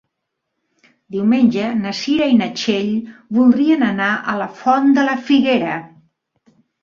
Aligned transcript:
Diumenge 1.15 1.65
na 1.81 1.91
Cira 1.99 2.29
i 2.31 2.37
na 2.39 2.47
Txell 2.61 2.89
voldrien 3.39 3.87
anar 3.89 4.09
a 4.33 4.37
la 4.41 4.47
Font 4.61 4.89
de 4.99 5.03
la 5.11 5.15
Figuera. 5.31 5.77